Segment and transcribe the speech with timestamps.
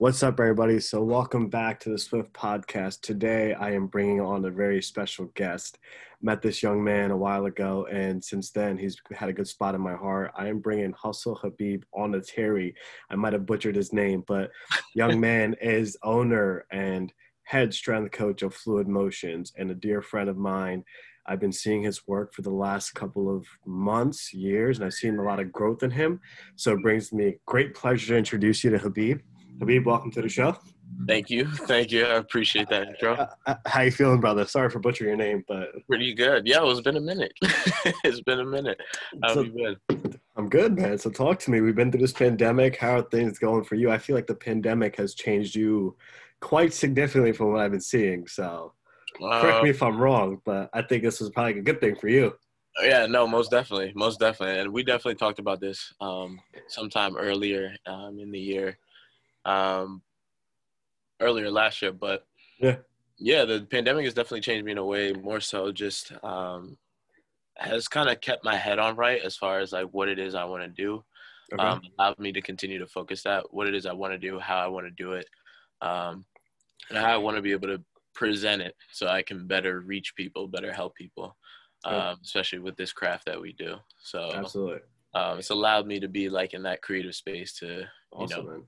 [0.00, 0.80] What's up, everybody?
[0.80, 3.02] So, welcome back to the Swift Podcast.
[3.02, 5.76] Today, I am bringing on a very special guest.
[6.22, 9.74] Met this young man a while ago, and since then, he's had a good spot
[9.74, 10.32] in my heart.
[10.34, 12.74] I am bringing Hustle Habib on the Terry.
[13.10, 14.50] I might have butchered his name, but
[14.94, 17.12] young man is owner and
[17.42, 20.82] head strength coach of Fluid Motions and a dear friend of mine.
[21.26, 25.18] I've been seeing his work for the last couple of months, years, and I've seen
[25.18, 26.20] a lot of growth in him.
[26.56, 29.20] So it brings me great pleasure to introduce you to Habib.
[29.58, 30.56] Habib, welcome to the show.
[31.06, 32.04] Thank you, thank you.
[32.04, 33.14] I appreciate that intro.
[33.14, 34.44] Uh, uh, how you feeling, brother?
[34.44, 36.46] Sorry for butchering your name, but pretty good.
[36.46, 37.32] Yeah, it's been a minute.
[38.04, 38.80] it's been a minute.
[39.22, 40.20] How so, you been?
[40.36, 40.98] I'm good, man.
[40.98, 41.60] So talk to me.
[41.60, 42.76] We've been through this pandemic.
[42.76, 43.90] How are things going for you?
[43.90, 45.96] I feel like the pandemic has changed you
[46.40, 48.26] quite significantly from what I've been seeing.
[48.26, 48.74] So
[49.22, 51.96] uh, correct me if I'm wrong, but I think this was probably a good thing
[51.96, 52.34] for you.
[52.82, 57.74] Yeah, no, most definitely, most definitely, and we definitely talked about this um, sometime earlier
[57.86, 58.78] um, in the year
[59.44, 60.02] um,
[61.20, 61.92] earlier last year.
[61.92, 62.26] But
[62.58, 62.76] yeah,
[63.18, 65.12] yeah, the pandemic has definitely changed me in a way.
[65.12, 66.76] More so, just um,
[67.56, 70.34] has kind of kept my head on right as far as like what it is
[70.34, 71.04] I want to do.
[71.52, 71.62] Okay.
[71.62, 74.38] Um, allowed me to continue to focus that what it is I want to do,
[74.38, 75.26] how I want to do it,
[75.82, 76.24] um,
[76.88, 77.82] and how I want to be able to
[78.14, 81.36] present it so I can better reach people, better help people,
[81.84, 83.76] um, especially with this craft that we do.
[84.00, 84.80] So absolutely,
[85.14, 88.50] um, it's allowed me to be like in that creative space to awesome, you know
[88.52, 88.62] man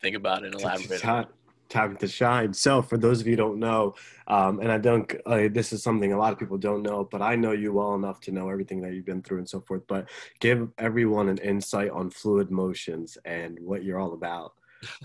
[0.00, 1.00] think about it and elaborate.
[1.00, 1.26] Time,
[1.68, 2.52] time to shine.
[2.52, 3.94] So, for those of you don't know,
[4.26, 7.22] um, and I don't, uh, this is something a lot of people don't know, but
[7.22, 9.82] I know you well enough to know everything that you've been through and so forth.
[9.86, 10.08] But
[10.40, 14.52] give everyone an insight on fluid motions and what you're all about.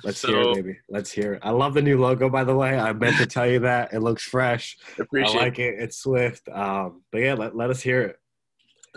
[0.03, 0.77] Let's so, hear it, baby.
[0.89, 1.41] Let's hear it.
[1.43, 2.77] I love the new logo, by the way.
[2.77, 3.93] I meant to tell you that.
[3.93, 4.77] It looks fresh.
[4.99, 5.75] Appreciate I like it.
[5.79, 6.47] It's swift.
[6.49, 8.19] Um, but yeah, let, let us hear it.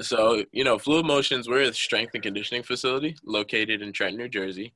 [0.00, 4.28] So, you know, Fluid Motions, we're a strength and conditioning facility located in Trenton, New
[4.28, 4.72] Jersey.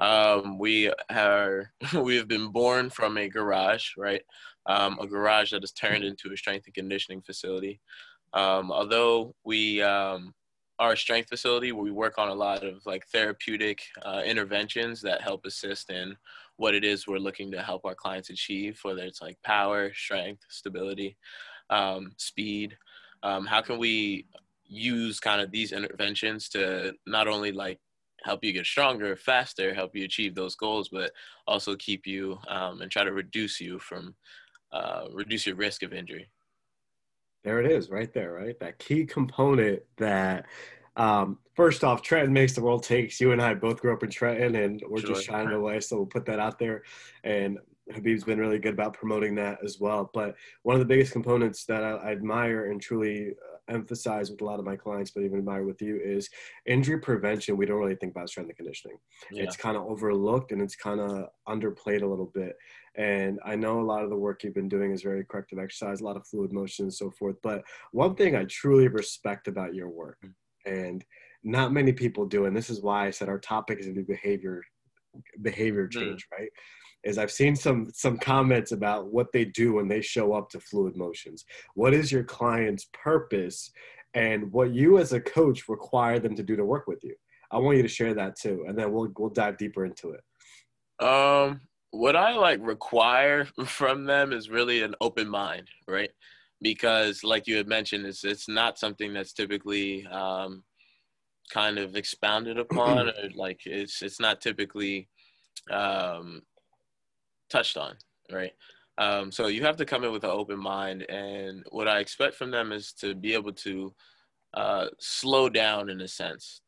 [0.00, 4.22] Um, we are we have been born from a garage, right?
[4.66, 7.80] Um, a garage that has turned into a strength and conditioning facility.
[8.32, 10.34] Um, although we um,
[10.78, 15.02] are a strength facility where we work on a lot of like therapeutic uh, interventions
[15.02, 16.16] that help assist in
[16.56, 20.42] what it is we're looking to help our clients achieve, whether it's like power, strength,
[20.48, 21.16] stability,
[21.68, 22.76] um, speed.
[23.22, 24.26] Um, how can we
[24.66, 27.78] use kind of these interventions to not only like
[28.24, 31.12] help you get stronger faster help you achieve those goals but
[31.46, 34.14] also keep you um, and try to reduce you from
[34.72, 36.28] uh, reduce your risk of injury.
[37.42, 38.58] There it is right there right?
[38.60, 40.46] That key component that
[40.96, 43.20] um, first off trenton makes the world takes.
[43.20, 45.14] You and i both grew up in trenton and we're sure.
[45.14, 46.82] just shining away so we'll put that out there.
[47.24, 47.58] And
[47.92, 50.10] habib's been really good about promoting that as well.
[50.12, 53.32] But one of the biggest components that i, I admire and truly
[53.70, 56.28] emphasize with a lot of my clients, but even admire with you, is
[56.66, 57.56] injury prevention.
[57.56, 58.98] We don't really think about strength and conditioning.
[59.30, 59.44] Yeah.
[59.44, 62.56] It's kind of overlooked and it's kind of underplayed a little bit.
[62.96, 66.00] And I know a lot of the work you've been doing is very corrective exercise,
[66.00, 67.36] a lot of fluid motion and so forth.
[67.42, 70.32] But one thing I truly respect about your work, mm.
[70.66, 71.04] and
[71.42, 74.62] not many people do, and this is why I said our topic is the behavior
[75.42, 75.92] behavior mm.
[75.92, 76.38] change, mm.
[76.38, 76.50] right?
[77.04, 80.60] Is I've seen some some comments about what they do when they show up to
[80.60, 81.44] fluid motions.
[81.74, 83.70] What is your client's purpose
[84.14, 87.14] and what you as a coach require them to do to work with you?
[87.50, 91.04] I want you to share that too and then we'll we'll dive deeper into it.
[91.04, 96.10] Um what I like require from them is really an open mind, right?
[96.62, 100.62] Because like you had mentioned, it's it's not something that's typically um,
[101.52, 105.08] kind of expounded upon or like it's it's not typically
[105.70, 106.42] um,
[107.50, 107.96] touched on,
[108.32, 108.52] right?
[108.98, 112.34] Um, so you have to come in with an open mind, and what I expect
[112.34, 113.94] from them is to be able to
[114.54, 116.60] uh, slow down in a sense.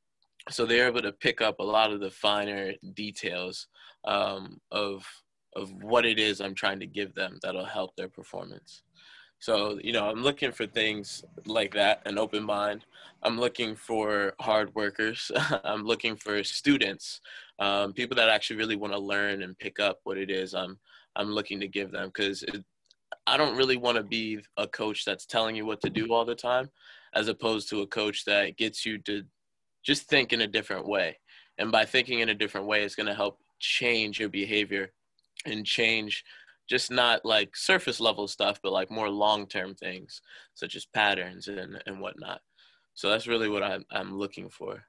[0.50, 3.69] So they're able to pick up a lot of the finer details
[4.05, 5.06] um, of
[5.55, 8.82] of what it is I'm trying to give them that'll help their performance.
[9.43, 12.85] So, you know, I'm looking for things like that, an open mind.
[13.25, 15.33] I'm looking for hard workers.
[15.65, 17.21] I'm looking for students
[17.62, 20.79] um, people that actually really want to learn and pick up what it is I'm
[21.15, 22.44] I'm looking to give them because
[23.27, 26.25] I don't really want to be a coach that's telling you what to do all
[26.25, 26.71] the time,
[27.15, 29.23] as opposed to a coach that gets you to
[29.85, 31.19] just think in a different way.
[31.59, 34.91] And by thinking in a different way, it's going to help change your behavior
[35.44, 36.25] and change
[36.72, 40.22] just not like surface level stuff, but like more long term things
[40.54, 42.40] such as patterns and and whatnot.
[42.94, 44.82] So that's really what I'm I'm looking for.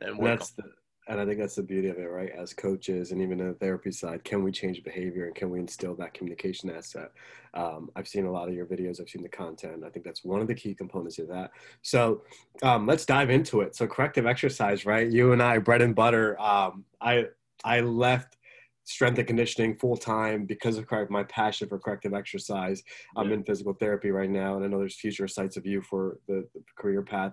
[0.00, 0.64] And that's the
[1.06, 2.30] and I think that's the beauty of it, right?
[2.30, 5.60] As coaches and even in the therapy side, can we change behavior and can we
[5.60, 7.12] instill that communication asset?
[7.54, 9.84] Um, I've seen a lot of your videos, I've seen the content.
[9.86, 11.52] I think that's one of the key components of that.
[11.82, 12.22] So
[12.64, 13.76] um, let's dive into it.
[13.76, 15.08] So corrective exercise, right?
[15.08, 16.40] You and I, bread and butter.
[16.40, 17.26] Um, I
[17.64, 18.38] I left
[18.84, 22.82] strength and conditioning full time because of my passion for corrective exercise.
[23.16, 26.18] I'm in physical therapy right now, and I know there's future sites of you for
[26.26, 27.32] the, the career path.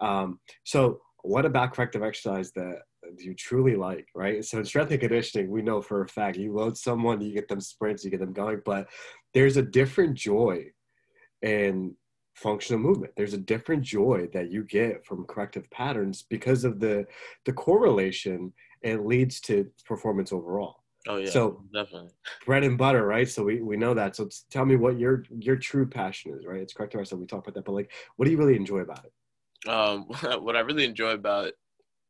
[0.00, 2.82] Um, so, what about corrective exercise that
[3.18, 4.44] you truly like, right?
[4.44, 7.48] So, in strength and conditioning, we know for a fact you load someone, you get
[7.48, 8.88] them sprints, you get them going, but
[9.34, 10.66] there's a different joy
[11.42, 11.94] in
[12.34, 17.02] functional movement there's a different joy that you get from corrective patterns because of the
[17.46, 18.52] the correlation
[18.82, 21.30] it leads to performance overall Oh yeah.
[21.30, 22.10] So definitely
[22.44, 23.28] bread and butter, right?
[23.28, 24.16] So we, we know that.
[24.16, 26.60] So tell me what your your true passion is, right?
[26.60, 27.20] It's correct to ourselves.
[27.20, 29.68] We talk about that, but like, what do you really enjoy about it?
[29.68, 30.04] Um,
[30.42, 31.52] what I really enjoy about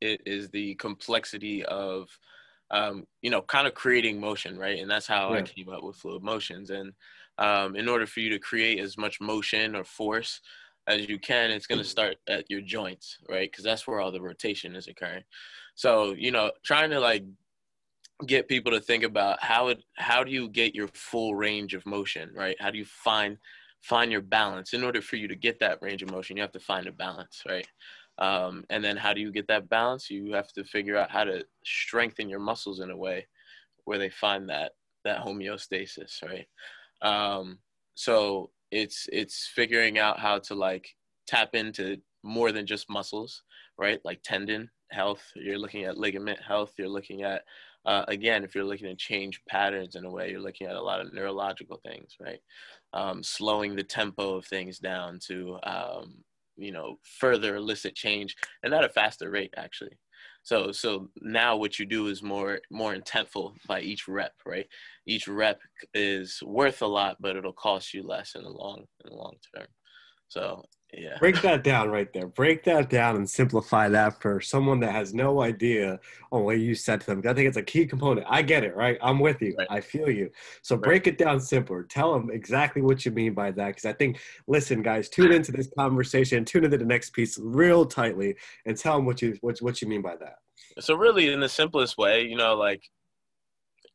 [0.00, 2.08] it is the complexity of,
[2.70, 4.78] um, you know, kind of creating motion, right?
[4.78, 5.38] And that's how yeah.
[5.38, 6.70] I came up with fluid motions.
[6.70, 6.92] And
[7.38, 10.40] um, in order for you to create as much motion or force
[10.86, 13.50] as you can, it's going to start at your joints, right?
[13.50, 15.24] Because that's where all the rotation is occurring.
[15.74, 17.24] So, you know, trying to like
[18.24, 21.84] get people to think about how it how do you get your full range of
[21.84, 22.56] motion right?
[22.58, 23.36] How do you find
[23.82, 24.72] find your balance?
[24.72, 26.92] In order for you to get that range of motion you have to find a
[26.92, 27.66] balance right?
[28.18, 30.08] Um, and then how do you get that balance?
[30.08, 33.26] You have to figure out how to strengthen your muscles in a way
[33.84, 34.72] where they find that
[35.04, 36.46] that homeostasis right?
[37.02, 37.58] Um,
[37.94, 40.88] so it's it's figuring out how to like
[41.26, 43.42] tap into more than just muscles
[43.78, 44.00] right?
[44.06, 47.42] Like tendon health you're looking at ligament health you're looking at
[47.86, 50.82] uh, again, if you're looking to change patterns in a way, you're looking at a
[50.82, 52.40] lot of neurological things, right?
[52.92, 56.16] Um, slowing the tempo of things down to, um,
[56.56, 58.34] you know, further elicit change
[58.64, 59.96] and at a faster rate, actually.
[60.42, 64.66] So, so now what you do is more, more intentful by each rep, right?
[65.06, 65.60] Each rep
[65.94, 69.34] is worth a lot, but it'll cost you less in the long, in the long
[69.54, 69.66] term.
[70.28, 70.64] So
[70.96, 71.18] yeah.
[71.18, 72.26] Break that down right there.
[72.26, 75.98] Break that down and simplify that for someone that has no idea
[76.32, 77.22] on what you said to them.
[77.26, 78.26] I think it's a key component.
[78.30, 78.96] I get it, right?
[79.02, 79.54] I'm with you.
[79.58, 79.66] Right.
[79.68, 80.30] I feel you.
[80.62, 81.82] So break it down simpler.
[81.82, 83.66] Tell them exactly what you mean by that.
[83.66, 87.84] Because I think, listen, guys, tune into this conversation, tune into the next piece real
[87.84, 90.36] tightly, and tell them what you what, what you mean by that.
[90.80, 92.82] So really, in the simplest way, you know, like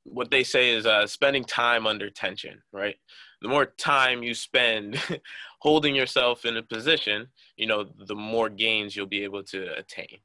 [0.03, 2.95] what they say is uh, spending time under tension, right?
[3.41, 5.01] The more time you spend
[5.59, 7.27] holding yourself in a position,
[7.57, 10.19] you know, the more gains you'll be able to attain.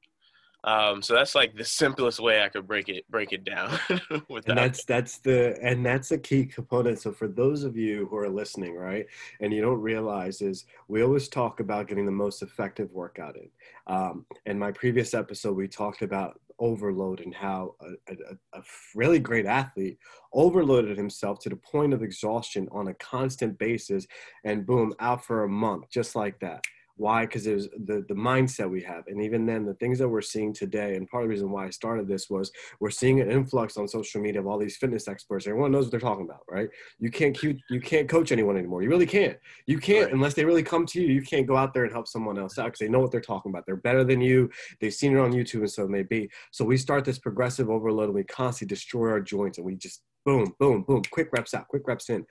[0.64, 3.78] Um, so that's like the simplest way I could break it break it down.
[4.10, 6.98] and that's that's the and that's a key component.
[6.98, 9.06] So for those of you who are listening, right,
[9.40, 13.48] and you don't realize is we always talk about getting the most effective workout in.
[13.86, 18.62] Um, in my previous episode, we talked about overload and how a, a, a,
[18.94, 19.98] really great athlete
[20.32, 24.06] overloaded himself to the point of exhaustion on a constant basis
[24.44, 26.62] and boom out for a month just like that
[26.96, 27.26] why?
[27.26, 29.04] Because it was the, the mindset we have.
[29.06, 31.66] And even then, the things that we're seeing today, and part of the reason why
[31.66, 32.50] I started this was
[32.81, 35.47] we're seeing an influx on social media of all these fitness experts.
[35.47, 36.68] Everyone knows what they're talking about, right?
[36.99, 38.82] You can't you can't coach anyone anymore.
[38.82, 39.37] You really can't.
[39.66, 40.14] You can't right.
[40.14, 41.09] unless they really come to you.
[41.09, 43.20] You can't go out there and help someone else out because they know what they're
[43.20, 43.64] talking about.
[43.66, 44.50] They're better than you.
[44.80, 46.30] They've seen it on YouTube, and so it may be.
[46.50, 50.02] So we start this progressive overload, and we constantly destroy our joints, and we just
[50.25, 52.25] boom, boom, boom, quick reps out, quick reps in.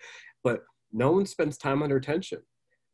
[0.43, 2.39] But no one spends time under tension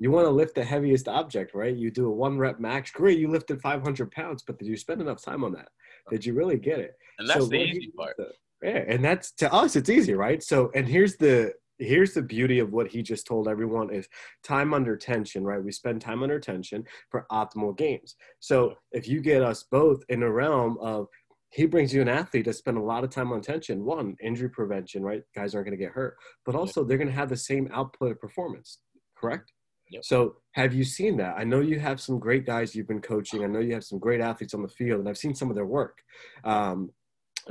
[0.01, 1.75] you want to lift the heaviest object, right?
[1.75, 2.89] You do a one rep max.
[2.89, 5.67] Great, you lifted 500 pounds, but did you spend enough time on that?
[6.09, 6.95] Did you really get it?
[7.19, 8.17] And that's so the easy part.
[8.63, 10.41] yeah, and that's to us, it's easy, right?
[10.41, 14.07] So, and here's the here's the beauty of what he just told everyone is
[14.43, 15.63] time under tension, right?
[15.63, 18.15] We spend time under tension for optimal gains.
[18.39, 21.09] So if you get us both in a realm of
[21.51, 23.85] he brings you an athlete that spend a lot of time on tension.
[23.85, 25.21] One, injury prevention, right?
[25.35, 28.11] Guys aren't going to get hurt, but also they're going to have the same output
[28.11, 28.79] of performance,
[29.15, 29.51] correct?
[29.91, 30.05] Yep.
[30.05, 31.35] So have you seen that?
[31.37, 33.43] I know you have some great guys you've been coaching.
[33.43, 35.55] I know you have some great athletes on the field, and I've seen some of
[35.55, 36.01] their work,
[36.45, 36.91] um,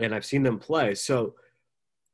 [0.00, 0.94] and I've seen them play.
[0.94, 1.34] So,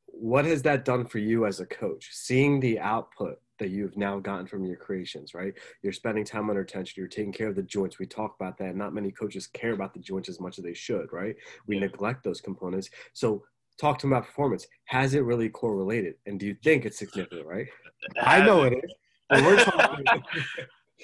[0.06, 2.09] what has that done for you as a coach?
[2.11, 5.54] Seeing the output that you've now gotten from your creations, right?
[5.83, 6.95] You're spending time under tension.
[6.97, 7.99] You're taking care of the joints.
[7.99, 8.75] We talk about that.
[8.76, 11.37] Not many coaches care about the joints as much as they should, right?
[11.66, 11.83] We yeah.
[11.83, 12.90] neglect those components.
[13.12, 13.45] So,
[13.78, 14.66] talk to them about performance.
[14.87, 16.14] Has it really correlated?
[16.26, 17.68] And do you think it's significant, right?
[18.23, 18.92] I know it is
[19.30, 20.04] we're talking,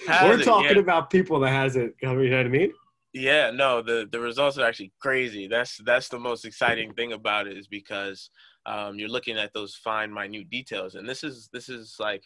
[0.09, 0.83] we're talking yeah.
[0.83, 1.95] about people that has it.
[2.03, 2.73] You know what I mean?
[3.13, 5.47] Yeah, no, the the results are actually crazy.
[5.47, 8.31] That's that's the most exciting thing about it is because
[8.65, 12.23] um, you're looking at those fine, minute details, and this is this is like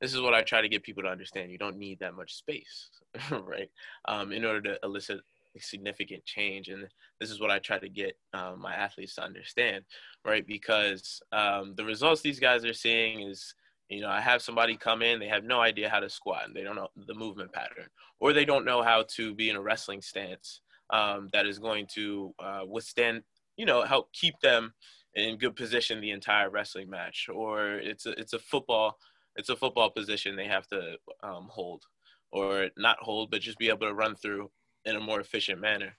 [0.00, 1.50] this is what I try to get people to understand.
[1.50, 2.90] You don't need that much space,
[3.30, 3.70] right,
[4.06, 5.20] um, in order to elicit
[5.58, 6.68] significant change.
[6.68, 6.86] And
[7.20, 9.84] this is what I try to get um, my athletes to understand,
[10.24, 10.46] right?
[10.46, 13.54] Because um, the results these guys are seeing is
[13.88, 16.56] you know, I have somebody come in, they have no idea how to squat and
[16.56, 17.86] they don't know the movement pattern,
[18.20, 20.60] or they don't know how to be in a wrestling stance
[20.90, 23.22] um, that is going to uh, withstand,
[23.56, 24.72] you know, help keep them
[25.14, 28.96] in good position the entire wrestling match, or it's a, it's a football,
[29.36, 31.82] it's a football position they have to um, hold,
[32.30, 34.50] or not hold, but just be able to run through
[34.84, 35.94] in a more efficient manner.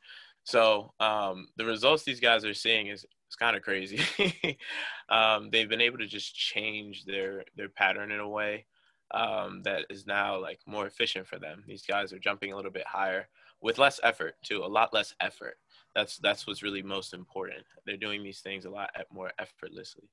[0.45, 3.99] So um, the results these guys are seeing is it's kind of crazy.
[5.09, 8.67] um, they've been able to just change their their pattern in a way
[9.11, 11.63] um, that is now like more efficient for them.
[11.67, 13.27] These guys are jumping a little bit higher
[13.59, 15.55] with less effort too, a lot less effort.
[15.95, 17.65] That's that's what's really most important.
[17.87, 20.09] They're doing these things a lot more effortlessly.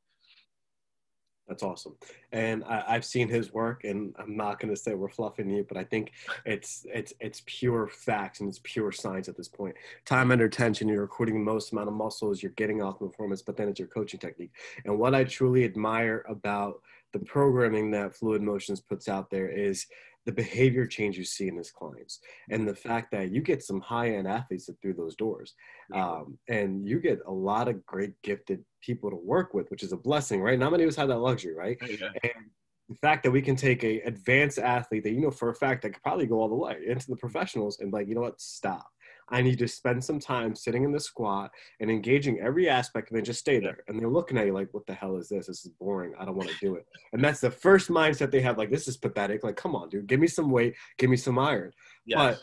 [1.50, 1.97] That's awesome.
[2.30, 5.66] And I, have seen his work, and I'm not going to say we're fluffing you,
[5.69, 6.12] but I think
[6.47, 9.75] it's it's it's pure facts and it's pure science at this point.
[10.04, 13.57] Time under tension, you're recruiting the most amount of muscles, you're getting off performance, but
[13.57, 14.52] then it's your coaching technique.
[14.85, 19.87] And what I truly admire about the programming that Fluid Motions puts out there is
[20.27, 23.81] the behavior change you see in his clients and the fact that you get some
[23.81, 25.55] high-end athletes that through those doors
[25.95, 29.93] um, and you get a lot of great gifted people to work with which is
[29.93, 30.59] a blessing right?
[30.59, 31.79] Not many of us have that luxury right?
[31.81, 32.09] Yeah.
[32.23, 32.50] and
[32.91, 35.83] the fact that we can take a advanced athlete that you know for a fact
[35.83, 38.41] that could probably go all the way into the professionals and like you know what?
[38.41, 38.87] Stop
[39.31, 43.17] I need to spend some time sitting in the squat and engaging every aspect and
[43.17, 43.79] then just stay there.
[43.87, 45.47] And they're looking at you like, what the hell is this?
[45.47, 46.15] This is boring.
[46.19, 46.87] I don't want to do it.
[47.13, 48.59] And that's the first mindset they have.
[48.59, 49.45] Like, this is pathetic.
[49.45, 51.73] Like, come on, dude, give me some weight, give me some iron.
[52.05, 52.19] Yes.
[52.19, 52.43] But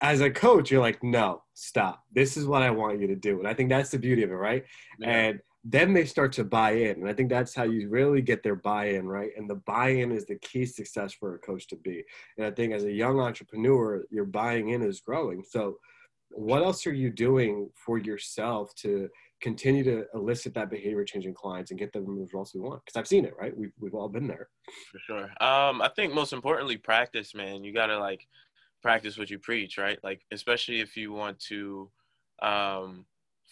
[0.00, 2.04] as a coach, you're like, no, stop.
[2.12, 3.38] This is what I want you to do.
[3.38, 4.64] And I think that's the beauty of it, right?
[4.98, 5.08] Yeah.
[5.08, 7.00] And then they start to buy in.
[7.00, 9.30] And I think that's how you really get their buy in, right?
[9.36, 12.04] And the buy in is the key success for a coach to be.
[12.38, 15.42] And I think as a young entrepreneur, your buying in is growing.
[15.42, 15.78] So,
[16.30, 19.08] what else are you doing for yourself to
[19.40, 22.84] continue to elicit that behavior changing clients and get them the results we want?
[22.84, 23.56] Because I've seen it, right?
[23.56, 24.48] We've, we've all been there.
[24.92, 25.24] For sure.
[25.40, 27.64] Um, I think most importantly, practice, man.
[27.64, 28.26] You got to like
[28.82, 29.98] practice what you preach, right?
[30.02, 31.90] Like, especially if you want to,
[32.42, 33.06] um,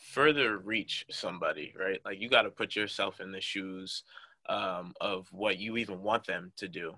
[0.05, 2.01] further reach somebody, right?
[2.05, 4.05] Like you got to put yourself in the shoes
[4.49, 6.95] um, of what you even want them to do.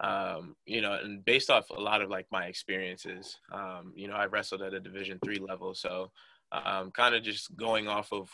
[0.00, 4.14] Um, you know, and based off a lot of like my experiences, um, you know,
[4.14, 6.10] I wrestled at a Division three level, so
[6.50, 8.28] um, kind of just going off of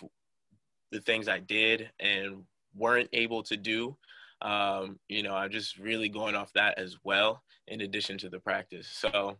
[0.90, 2.44] the things I did and
[2.74, 3.96] weren't able to do.
[4.40, 8.38] Um, you know, I'm just really going off that as well, in addition to the
[8.40, 8.88] practice.
[8.88, 9.36] So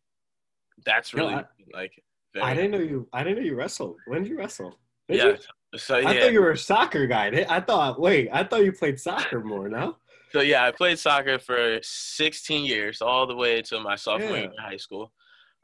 [0.85, 2.03] that's really no, I, like
[2.41, 3.09] I didn't know you.
[3.13, 3.97] I didn't know you wrestled.
[4.07, 4.79] When did you wrestle?
[5.09, 5.25] Did yeah.
[5.25, 5.79] You?
[5.79, 6.09] So yeah.
[6.09, 7.47] I thought you were a soccer guy.
[7.49, 8.01] I thought.
[8.01, 9.69] Wait, I thought you played soccer more.
[9.69, 9.97] No.
[10.33, 14.37] So yeah, I played soccer for 16 years, all the way to my sophomore yeah.
[14.37, 15.13] year in high school.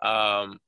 [0.02, 0.58] Um,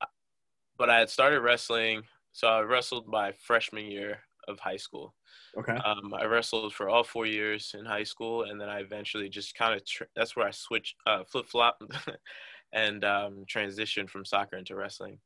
[0.77, 2.03] but I had started wrestling.
[2.31, 5.15] So I wrestled my freshman year of high school.
[5.57, 5.73] Okay.
[5.73, 9.55] Um, I wrestled for all four years in high school, and then I eventually just
[9.55, 11.81] kind of tr- that's where I switched, uh, flip flop,
[12.73, 15.17] and um, transitioned from soccer into wrestling.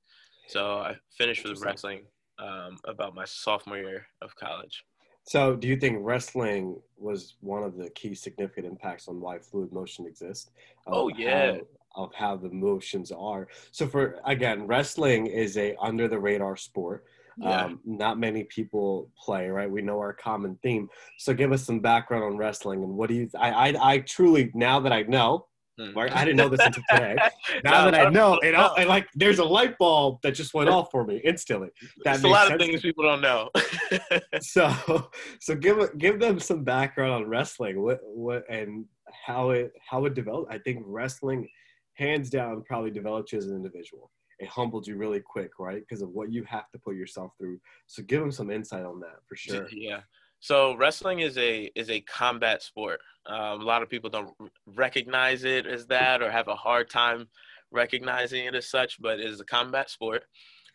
[0.47, 2.01] So I finished with wrestling
[2.39, 4.83] um, about my sophomore year of college.
[5.23, 9.71] So, do you think wrestling was one of the key significant impacts on why fluid
[9.71, 10.49] motion exists?
[10.87, 11.53] Oh yeah.
[11.53, 13.47] How, of how the motions are.
[13.71, 17.05] So, for again, wrestling is a under the radar sport.
[17.37, 17.65] Yeah.
[17.65, 19.69] Um, not many people play, right?
[19.69, 20.89] We know our common theme.
[21.17, 23.29] So, give us some background on wrestling and what do you?
[23.37, 25.45] I, I, I truly now that I know
[25.81, 25.97] Hmm.
[25.97, 27.15] I didn't know this until today.
[27.63, 30.69] now no, that I know, and, I, like there's a light bulb that just went
[30.69, 31.69] off for me instantly.
[32.03, 33.49] That's a lot of things people don't know.
[34.41, 35.09] so,
[35.39, 37.81] so give give them some background on wrestling.
[37.81, 38.85] What what and
[39.25, 40.53] how it how it developed.
[40.53, 41.47] I think wrestling,
[41.95, 44.11] hands down, probably developed you as an individual.
[44.39, 45.81] It humbled you really quick, right?
[45.87, 47.59] Because of what you have to put yourself through.
[47.85, 49.67] So give them some insight on that for sure.
[49.71, 50.01] Yeah.
[50.41, 52.99] So wrestling is a is a combat sport.
[53.27, 54.33] Um, a lot of people don't
[54.65, 57.27] recognize it as that or have a hard time
[57.71, 60.23] recognizing it as such, but it is a combat sport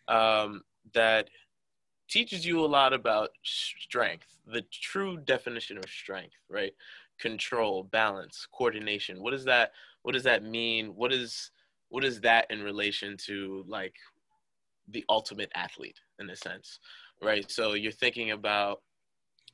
[0.07, 0.61] um,
[0.93, 1.29] that
[2.09, 6.71] teaches you a lot about strength, the true definition of strength, right?
[7.19, 9.21] Control, balance, coordination.
[9.21, 10.95] What does that what does that mean?
[10.95, 11.51] What is
[11.89, 13.95] what is that in relation to like
[14.87, 16.79] the ultimate athlete in a sense,
[17.21, 17.51] right?
[17.51, 18.81] So you're thinking about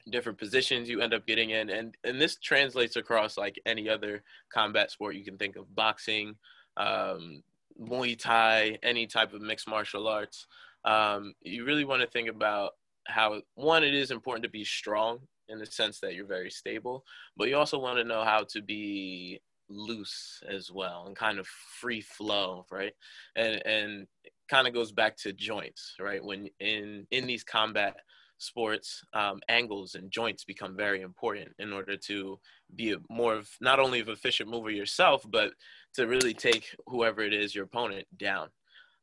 [0.10, 4.22] different positions you end up getting in and and this translates across like any other
[4.54, 6.36] combat sport you can think of boxing
[6.78, 7.42] um,
[7.80, 10.48] Muay Thai, any type of mixed martial arts,
[10.86, 12.72] um, you really want to think about
[13.08, 15.20] how one it is important to be strong
[15.50, 17.04] in the sense that you're very stable,
[17.36, 21.48] but you also want to know how to be loose as well and kind of
[21.48, 22.94] free flow, right?
[23.36, 24.08] And and
[24.50, 26.24] kind of goes back to joints, right?
[26.24, 27.98] When in in these combat
[28.44, 32.40] sports, um, angles and joints become very important in order to
[32.76, 35.54] be a more of not only of efficient mover yourself, but
[35.96, 38.50] to really take whoever it is your opponent down.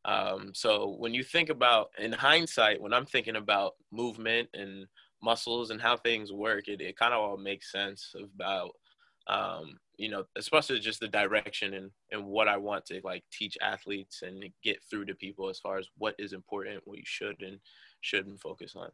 [0.04, 4.86] Um, so when you think about in hindsight, when I'm thinking about movement and
[5.22, 8.70] muscles and how things work, it, it kind of all makes sense about
[9.26, 13.56] um, you know, especially just the direction and, and what I want to like teach
[13.62, 17.40] athletes and get through to people as far as what is important, what you should
[17.42, 17.60] and
[18.00, 18.90] shouldn't focus on.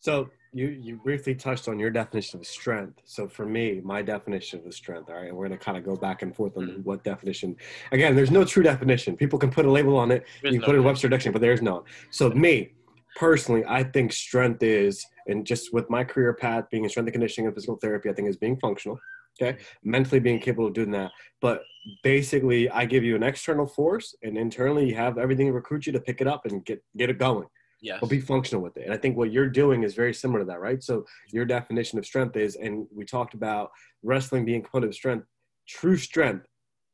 [0.00, 3.00] So you you briefly touched on your definition of strength.
[3.04, 6.22] So for me, my definition of strength, all right, we're gonna kind of go back
[6.22, 6.82] and forth on mm-hmm.
[6.82, 7.56] what definition.
[7.92, 9.16] Again, there's no true definition.
[9.16, 10.24] People can put a label on it.
[10.42, 11.82] There's you can no put it in Webster dictionary, but there's none.
[12.10, 12.72] So me,
[13.16, 17.14] personally, I think strength is, and just with my career path being in strength and
[17.14, 18.98] conditioning and physical therapy, I think is being functional.
[19.38, 21.10] Okay, mentally being capable of doing that.
[21.42, 21.60] But
[22.02, 25.92] basically, I give you an external force, and internally, you have everything to recruit you
[25.92, 27.46] to pick it up and get get it going.
[27.80, 27.98] Yes.
[28.00, 28.84] But be functional with it.
[28.84, 30.82] And I think what you're doing is very similar to that, right?
[30.82, 33.70] So your definition of strength is, and we talked about
[34.02, 35.26] wrestling being component of strength.
[35.68, 36.46] True strength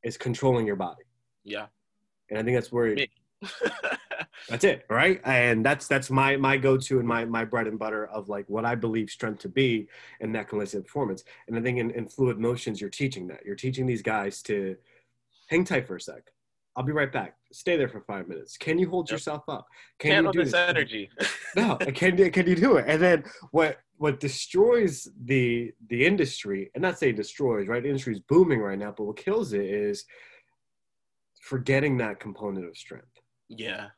[0.02, 1.04] is controlling your body.
[1.44, 1.66] Yeah.
[2.30, 3.10] And I think that's where it,
[4.48, 5.20] that's it, right?
[5.24, 8.64] And that's that's my my go-to and my my bread and butter of like what
[8.64, 9.88] I believe strength to be,
[10.20, 11.24] and that can elicit performance.
[11.48, 13.44] And I think in, in fluid motions, you're teaching that.
[13.44, 14.76] You're teaching these guys to
[15.48, 16.22] hang tight for a sec.
[16.74, 17.36] I'll be right back.
[17.52, 18.56] Stay there for five minutes.
[18.56, 19.16] Can you hold yep.
[19.16, 19.66] yourself up?
[19.98, 21.10] Can Handle you do this, this energy?
[21.56, 22.86] no, can can you do it?
[22.88, 27.82] And then what what destroys the the industry, and not say destroys, right?
[27.82, 30.04] The industry is booming right now, but what kills it is
[31.42, 33.20] forgetting that component of strength.
[33.48, 33.88] Yeah.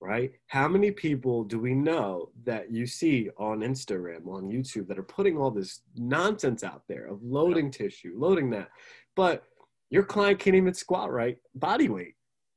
[0.00, 0.32] Right?
[0.48, 5.04] How many people do we know that you see on Instagram, on YouTube, that are
[5.04, 7.74] putting all this nonsense out there of loading yep.
[7.74, 8.68] tissue, loading that,
[9.14, 9.44] but
[9.92, 12.14] your client can't even squat right, body weight.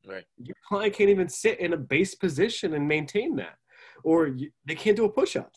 [0.07, 0.23] Right.
[0.37, 3.57] Your client can't even sit in a base position and maintain that,
[4.05, 5.51] or you, they can't do a push up.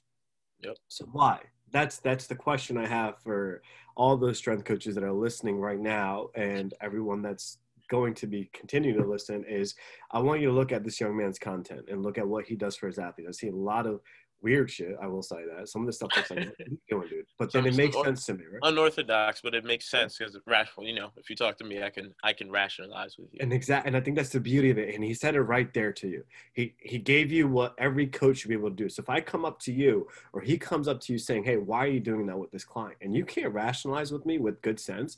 [0.65, 0.77] Yep.
[0.89, 1.39] So why?
[1.71, 3.63] That's that's the question I have for
[3.97, 8.51] all those strength coaches that are listening right now, and everyone that's going to be
[8.53, 9.45] continuing to listen.
[9.49, 9.77] Is
[10.11, 12.57] I want you to look at this young man's content and look at what he
[12.57, 13.29] does for his athletes.
[13.29, 14.01] I see a lot of
[14.43, 14.97] weird shit.
[15.03, 16.49] I will say that some of the stuff looks like
[16.91, 17.27] doing, dude.
[17.39, 18.61] But then it makes sense to me, right?
[18.63, 20.87] Unorthodox, but it makes sense because rational.
[20.87, 23.39] You know, if you talk to me, I can I can rationalize with you.
[23.41, 24.95] And exact, and I think that's the beauty of it.
[24.95, 26.25] And he said it right there to you.
[26.53, 28.89] He he gave you what every coach should be able to do.
[28.89, 31.57] So if I come up to you, or he comes up to you saying, "Hey,
[31.57, 34.61] why are you doing that with this client?" and you can't rationalize with me with
[34.63, 35.17] good sense,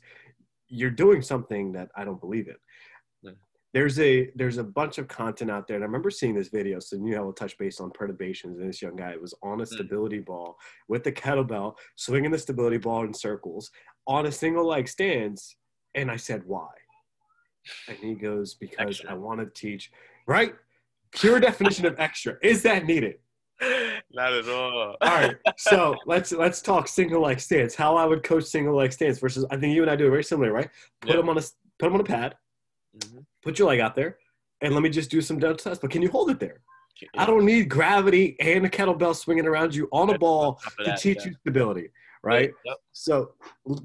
[0.67, 2.55] you're doing something that I don't believe in
[3.73, 6.79] there's a there's a bunch of content out there and i remember seeing this video
[6.79, 9.63] so you know we'll touch base on perturbations and this young guy was on a
[9.63, 9.67] mm.
[9.67, 10.57] stability ball
[10.87, 13.71] with the kettlebell swinging the stability ball in circles
[14.07, 15.57] on a single leg stance
[15.95, 16.67] and i said why
[17.87, 19.11] and he goes because extra.
[19.11, 19.91] i want to teach
[20.27, 20.53] right
[21.11, 23.15] pure definition of extra is that needed
[24.13, 24.97] not at all.
[25.01, 27.75] all right, so let's let's talk single leg stance.
[27.75, 30.09] How I would coach single leg stance versus I think you and I do it
[30.09, 30.67] very similar, right?
[31.01, 31.41] Put them on a
[31.77, 32.33] put them on a pad,
[32.97, 33.19] Mm-hmm.
[33.41, 34.17] Put your leg out there,
[34.61, 35.81] and let me just do some delta tests.
[35.81, 36.61] But can you hold it there?
[37.01, 37.09] Yeah.
[37.17, 40.99] I don't need gravity and a kettlebell swinging around you on a ball to that,
[40.99, 41.27] teach yeah.
[41.27, 41.89] you stability,
[42.23, 42.51] right?
[42.65, 42.77] Yep.
[42.91, 43.33] So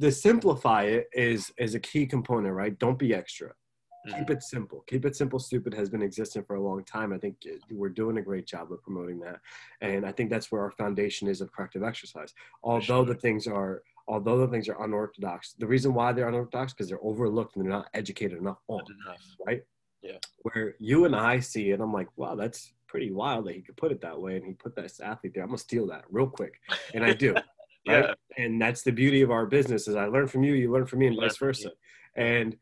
[0.00, 2.78] to simplify it is is a key component, right?
[2.78, 3.48] Don't be extra.
[3.48, 4.18] Mm-hmm.
[4.18, 4.84] Keep it simple.
[4.86, 5.38] Keep it simple.
[5.38, 7.12] Stupid has been existing for a long time.
[7.12, 7.36] I think
[7.70, 9.40] we're doing a great job of promoting that,
[9.80, 12.34] and I think that's where our foundation is of corrective exercise.
[12.62, 13.06] Although sure.
[13.06, 17.02] the things are although the things are unorthodox, the reason why they're unorthodox because they're
[17.02, 19.20] overlooked and they're not educated enough on, enough.
[19.46, 19.62] right?
[20.02, 20.18] Yeah.
[20.42, 23.76] Where you and I see it, I'm like, wow, that's pretty wild that he could
[23.76, 25.42] put it that way, and he put that athlete there.
[25.42, 26.60] I'm gonna steal that real quick,
[26.94, 27.34] and I do.
[27.84, 28.00] yeah.
[28.00, 28.16] Right?
[28.38, 31.00] And that's the beauty of our business is I learn from you, you learn from
[31.00, 31.70] me, and vice versa.
[32.14, 32.56] And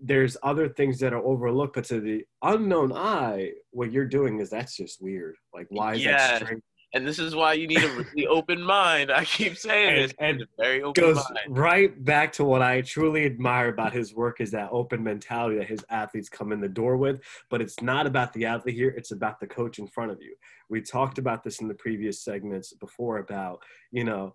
[0.00, 4.50] there's other things that are overlooked, but to the unknown eye, what you're doing is
[4.50, 5.36] that's just weird.
[5.52, 9.10] Like, why is that strength and this is why you need a really open mind.
[9.10, 10.14] I keep saying and, this.
[10.18, 11.38] And very open goes mind.
[11.48, 15.68] right back to what I truly admire about his work is that open mentality that
[15.68, 17.20] his athletes come in the door with.
[17.50, 20.34] But it's not about the athlete here; it's about the coach in front of you.
[20.70, 24.34] We talked about this in the previous segments before about you know.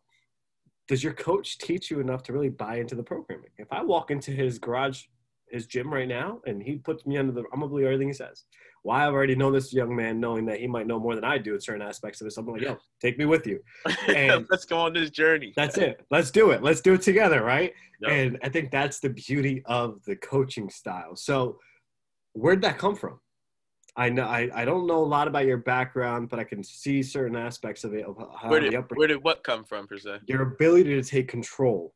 [0.90, 3.52] Does your coach teach you enough to really buy into the programming?
[3.58, 5.04] If I walk into his garage
[5.54, 8.14] his gym right now and he puts me under the I'm gonna believe everything he
[8.14, 8.44] says.
[8.84, 11.38] Why I already know this young man, knowing that he might know more than I
[11.38, 12.32] do in certain aspects of it.
[12.32, 13.60] So I'm like, yo, take me with you.
[14.08, 15.54] And let's go on this journey.
[15.56, 16.06] That's it.
[16.12, 16.62] Let's do it.
[16.62, 17.74] Let's do it together, right?
[18.02, 18.12] Yep.
[18.12, 21.16] And I think that's the beauty of the coaching style.
[21.16, 21.58] So
[22.34, 23.20] where'd that come from?
[23.96, 27.04] I know I, I don't know a lot about your background, but I can see
[27.04, 28.06] certain aspects of it.
[28.06, 30.20] Of how where did, where did what come from, per se?
[30.26, 31.94] Your ability to take control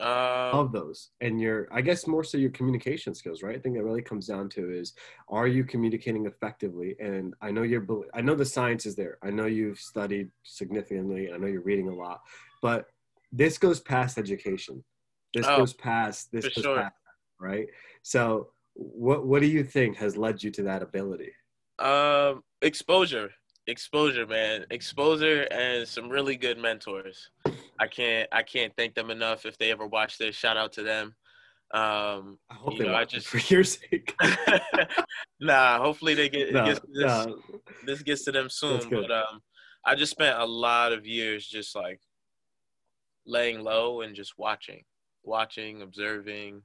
[0.00, 3.56] um, of those, and your I guess more so your communication skills, right?
[3.56, 4.94] I think that really comes down to is
[5.28, 6.96] are you communicating effectively?
[7.00, 9.18] And I know you're I know the science is there.
[9.22, 11.32] I know you've studied significantly.
[11.32, 12.20] I know you're reading a lot,
[12.60, 12.86] but
[13.30, 14.82] this goes past education.
[15.32, 16.76] This oh, goes past this goes sure.
[16.76, 16.94] past,
[17.40, 17.66] right?
[18.02, 21.32] So what what do you think has led you to that ability?
[21.78, 23.30] Um, exposure,
[23.66, 27.30] exposure, man, exposure, and some really good mentors.
[27.80, 29.46] I can't I can't thank them enough.
[29.46, 31.14] If they ever watch this, shout out to them.
[31.72, 34.14] Um, I hope they know, I just for your sake.
[35.40, 37.38] nah, hopefully they get no, gets this, no.
[37.84, 38.88] this gets to them soon.
[38.88, 39.40] But um,
[39.84, 42.00] I just spent a lot of years just like
[43.26, 44.84] laying low and just watching,
[45.24, 46.62] watching, observing,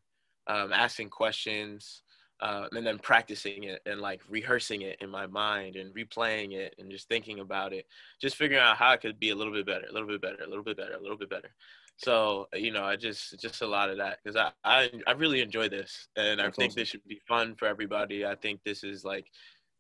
[0.48, 2.04] um, asking questions,
[2.41, 6.73] uh, and then practicing it and like rehearsing it in my mind and replaying it
[6.80, 7.86] and just thinking about it,
[8.21, 10.43] just figuring out how it could be a little bit better, a little bit better,
[10.43, 11.52] a little bit better, a little bit better.
[11.97, 15.41] So you know, I just just a lot of that because I, I I really
[15.41, 16.82] enjoy this and That's I think awesome.
[16.82, 18.25] this should be fun for everybody.
[18.25, 19.25] I think this is like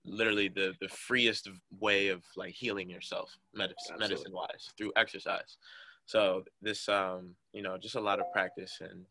[0.03, 5.57] literally the the freest way of like healing yourself medicine medicine wise through exercise.
[6.05, 9.05] So this um you know just a lot of practice and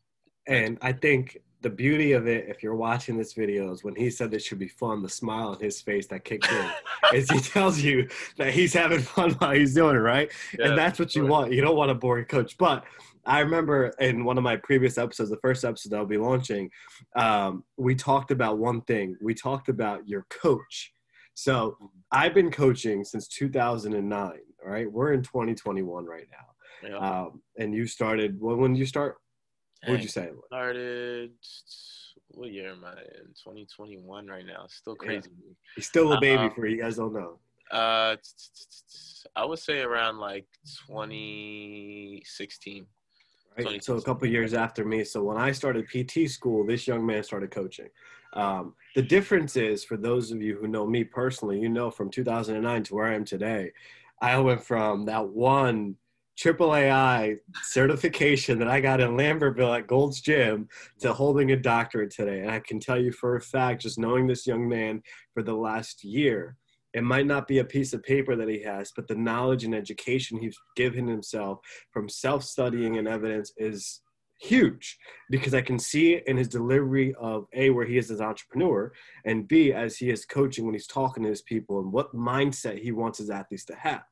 [0.49, 4.09] and I think the beauty of it, if you're watching this video, is when he
[4.09, 6.71] said this should be fun, the smile on his face that kicked in,
[7.13, 8.07] is he tells you
[8.37, 10.31] that he's having fun while he's doing it, right?
[10.57, 11.53] Yeah, and that's what you want.
[11.53, 12.57] You don't want a boring coach.
[12.57, 12.83] But
[13.25, 16.69] I remember in one of my previous episodes, the first episode I'll be launching,
[17.15, 19.15] um, we talked about one thing.
[19.21, 20.93] We talked about your coach.
[21.35, 21.77] So
[22.11, 24.13] I've been coaching since 2009.
[24.21, 24.35] All
[24.65, 26.89] right, we're in 2021 right now.
[26.89, 26.97] Yeah.
[26.97, 29.17] Um, and you started well, when you start
[29.83, 30.29] what would you say?
[30.47, 31.31] Started.
[32.31, 33.33] What year am I in?
[33.43, 34.65] 2021 right now.
[34.67, 35.29] Still crazy.
[35.29, 35.53] Yeah.
[35.75, 36.75] He's still a baby um, for you.
[36.75, 37.39] you guys don't know.
[37.71, 38.15] Uh,
[39.35, 40.47] I would say around like
[40.87, 42.85] 2016.
[43.57, 43.83] Right.
[43.83, 45.03] So a couple years after me.
[45.03, 47.89] So when I started PT school, this young man started coaching.
[48.33, 52.09] Um, the difference is, for those of you who know me personally, you know from
[52.09, 53.71] 2009 to where I am today,
[54.21, 55.95] I went from that one
[56.39, 60.69] triple AI certification that I got in Lambertville at Gold's Gym
[61.01, 62.39] to holding a doctorate today.
[62.39, 65.53] And I can tell you for a fact, just knowing this young man for the
[65.53, 66.55] last year,
[66.93, 69.75] it might not be a piece of paper that he has, but the knowledge and
[69.75, 71.59] education he's given himself
[71.91, 74.01] from self studying and evidence is
[74.41, 74.97] huge
[75.29, 78.93] because I can see it in his delivery of A, where he is as entrepreneur,
[79.25, 82.79] and B, as he is coaching when he's talking to his people and what mindset
[82.79, 84.03] he wants his athletes to have.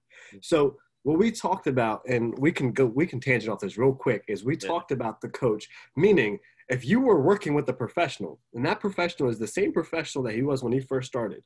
[0.41, 0.75] So
[1.07, 4.25] what we talked about, and we can go, we can tangent off this real quick,
[4.27, 4.67] is we yeah.
[4.67, 9.29] talked about the coach, meaning if you were working with a professional, and that professional
[9.29, 11.43] is the same professional that he was when he first started,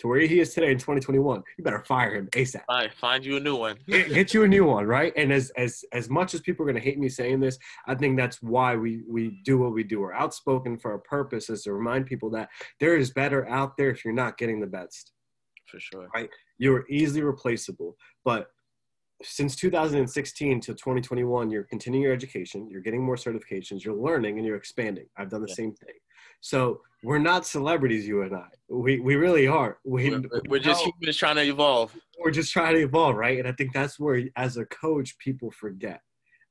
[0.00, 2.60] to where he is today in 2021, you better fire him ASAP.
[2.68, 3.78] Right, find you a new one.
[3.88, 5.14] get, get, you a new one, right?
[5.16, 8.18] And as as as much as people are gonna hate me saying this, I think
[8.18, 10.00] that's why we we do what we do.
[10.00, 13.88] We're outspoken for a purpose, is to remind people that there is better out there
[13.88, 15.12] if you're not getting the best.
[15.64, 16.08] For sure.
[16.14, 16.28] Right?
[16.58, 18.50] You're easily replaceable, but
[19.22, 24.46] since 2016 to 2021 you're continuing your education you're getting more certifications you're learning and
[24.46, 25.06] you're expanding.
[25.16, 25.54] I've done the yeah.
[25.54, 25.94] same thing.
[26.40, 28.46] So we're not celebrities you and i.
[28.68, 31.96] We, we really are we, we're, we're just humans trying to evolve.
[32.18, 33.38] We're just trying to evolve right?
[33.38, 36.00] And i think that's where as a coach people forget.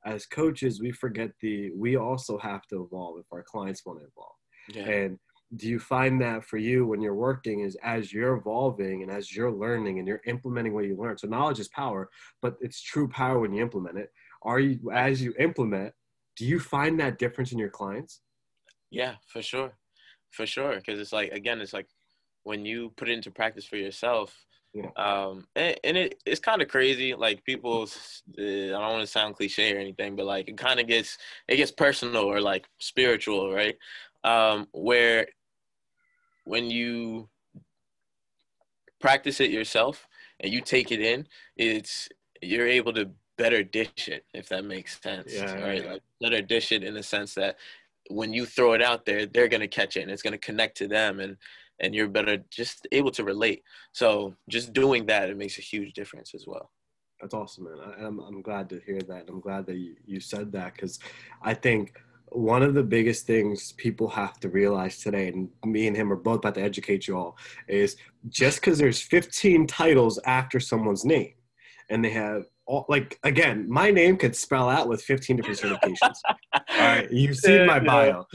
[0.05, 4.05] As coaches we forget the we also have to evolve if our clients want to
[4.05, 4.35] evolve.
[4.69, 4.89] Yeah.
[4.89, 5.19] and
[5.55, 9.33] do you find that for you when you're working is as you're evolving and as
[9.33, 11.17] you're learning and you're implementing what you learn?
[11.17, 12.09] So knowledge is power
[12.41, 14.11] but it's true power when you implement it.
[14.43, 15.93] Are you as you implement
[16.35, 18.21] do you find that difference in your clients?
[18.91, 19.73] Yeah for sure.
[20.31, 21.87] For sure because it's like again it's like
[22.43, 24.89] when you put it into practice for yourself yeah.
[24.95, 27.87] um and, and it, it's kind of crazy like people
[28.37, 31.17] uh, i don't want to sound cliche or anything but like it kind of gets
[31.47, 33.77] it gets personal or like spiritual right?
[34.23, 35.27] Um where
[36.47, 37.27] when you
[39.01, 40.07] practice it yourself
[40.39, 42.07] and you take it in, it's
[42.41, 45.33] you're able to better dish it if that makes sense.
[45.33, 45.91] Yeah, right, yeah.
[45.93, 47.57] Like better dish it in the sense that
[48.09, 50.87] when you throw it out there, they're gonna catch it and it's gonna connect to
[50.87, 51.37] them and
[51.79, 53.63] and you're better just able to relate.
[53.91, 56.71] So just doing that, it makes a huge difference as well.
[57.21, 57.79] That's awesome, man.
[57.79, 59.25] I, am I'm, I'm glad to hear that.
[59.27, 60.99] I'm glad that you, you said that because
[61.41, 61.99] I think
[62.31, 66.17] one of the biggest things people have to realize today, and me and him are
[66.17, 67.37] both about to educate you all,
[67.67, 67.97] is
[68.29, 71.33] just because there's 15 titles after someone's name,
[71.89, 76.17] and they have all, like again, my name could spell out with 15 different certifications.
[76.53, 78.25] all right, you've seen my bio.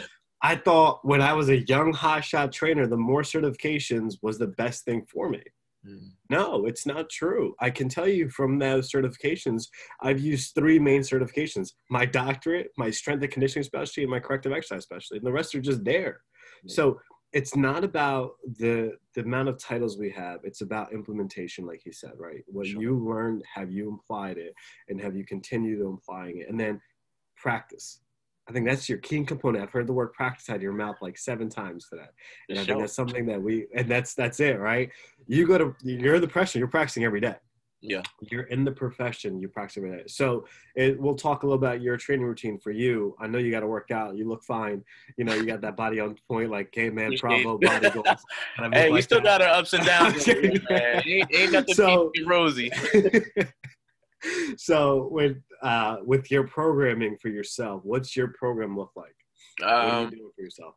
[0.43, 4.85] I thought when I was a young hotshot trainer, the more certifications was the best
[4.85, 5.43] thing for me.
[5.87, 6.11] Mm.
[6.31, 7.55] No, it's not true.
[7.61, 9.65] I can tell you from those certifications,
[10.01, 14.53] I've used three main certifications my doctorate, my strength and conditioning specialty, and my corrective
[14.53, 15.19] exercise specialty.
[15.19, 16.21] And the rest are just there.
[16.69, 17.01] So
[17.33, 21.91] it's not about the the amount of titles we have it's about implementation like he
[21.91, 22.81] said right what sure.
[22.81, 24.53] you learned have you applied it
[24.89, 26.81] and have you continued applying it and then
[27.37, 28.02] practice
[28.49, 29.63] I think that's your key component.
[29.63, 32.09] I've heard the word practice out of your mouth like seven times today.
[32.49, 34.91] And I think that's something that we and that's that's it, right?
[35.27, 37.37] You go to you're the profession, you're practicing every day.
[37.83, 38.03] Yeah.
[38.21, 40.05] You're in the profession, you practice every day.
[40.07, 43.17] So it, we'll talk a little about your training routine for you.
[43.21, 44.17] I know you got to work out.
[44.17, 44.85] You look fine.
[45.17, 48.07] You know, you got that body on point, like caveman, Bravo body goals.
[48.73, 49.41] hey, we like still that.
[49.41, 50.29] got our ups and downs.
[50.29, 52.71] ain't, ain't nothing so, rosy.
[54.57, 59.15] so with uh, with your programming for yourself, what's your program look like?
[59.63, 60.75] Um, what are you doing for yourself?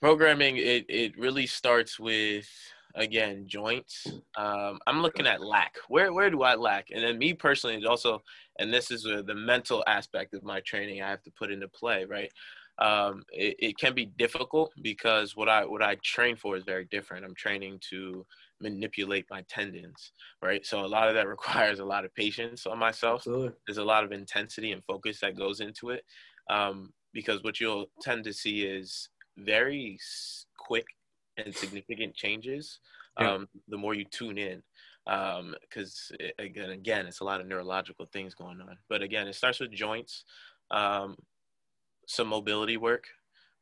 [0.00, 2.48] Programming it it really starts with
[2.94, 4.06] again joints.
[4.36, 5.76] Um, I'm looking at lack.
[5.88, 6.88] Where where do I lack?
[6.92, 8.22] And then me personally, is also,
[8.58, 12.04] and this is the mental aspect of my training I have to put into play.
[12.04, 12.32] Right.
[12.78, 16.86] Um, it, it can be difficult because what I what I train for is very
[16.90, 17.24] different.
[17.24, 18.24] I'm training to
[18.60, 20.64] manipulate my tendons, right?
[20.64, 23.20] So a lot of that requires a lot of patience on myself.
[23.20, 23.52] Absolutely.
[23.66, 26.04] There's a lot of intensity and focus that goes into it,
[26.50, 29.98] um, because what you'll tend to see is very
[30.58, 30.86] quick
[31.36, 32.80] and significant changes.
[33.18, 33.32] Yeah.
[33.32, 34.62] Um, the more you tune in,
[35.04, 38.78] because um, again, again, it's a lot of neurological things going on.
[38.88, 40.24] But again, it starts with joints,
[40.70, 41.16] um,
[42.06, 43.08] some mobility work,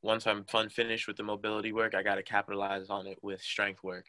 [0.07, 3.42] once I'm fun finished with the mobility work, I got to capitalize on it with
[3.42, 4.07] strength work